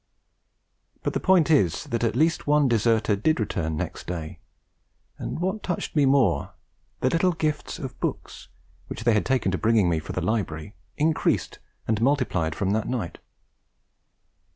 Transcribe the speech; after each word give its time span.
But 1.03 1.13
the 1.13 1.19
point 1.19 1.51
is 1.51 1.83
that 1.83 2.03
at 2.03 2.15
least 2.15 2.47
one 2.47 2.67
deserter 2.67 3.15
did 3.15 3.39
return 3.39 3.77
next 3.77 4.07
day; 4.07 4.39
and 5.19 5.37
what 5.37 5.61
touched 5.61 5.95
me 5.95 6.07
more, 6.07 6.53
the 7.01 7.09
little 7.11 7.33
gifts 7.33 7.77
of 7.77 7.99
books, 7.99 8.47
which 8.87 9.03
they 9.03 9.13
had 9.13 9.27
taken 9.27 9.51
to 9.51 9.59
bringing 9.59 9.87
me 9.89 9.99
for 9.99 10.13
the 10.13 10.19
library, 10.21 10.73
increased 10.97 11.59
and 11.87 12.01
multiplied 12.01 12.55
from 12.55 12.71
that 12.71 12.89
night. 12.89 13.19